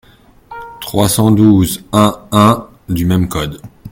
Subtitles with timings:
[0.79, 3.61] trois cent douze-un-un du même code.